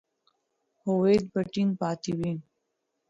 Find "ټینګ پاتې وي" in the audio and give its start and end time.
1.51-2.33